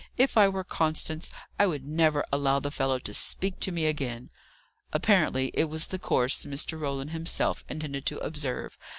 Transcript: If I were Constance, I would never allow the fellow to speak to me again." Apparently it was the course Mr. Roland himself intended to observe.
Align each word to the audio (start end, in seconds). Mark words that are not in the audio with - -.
If 0.17 0.35
I 0.35 0.47
were 0.49 0.63
Constance, 0.63 1.29
I 1.59 1.67
would 1.67 1.85
never 1.85 2.25
allow 2.33 2.59
the 2.59 2.71
fellow 2.71 2.97
to 2.97 3.13
speak 3.13 3.59
to 3.59 3.71
me 3.71 3.85
again." 3.85 4.31
Apparently 4.91 5.51
it 5.53 5.65
was 5.65 5.85
the 5.85 5.99
course 5.99 6.43
Mr. 6.43 6.79
Roland 6.79 7.11
himself 7.11 7.63
intended 7.69 8.07
to 8.07 8.17
observe. 8.17 8.79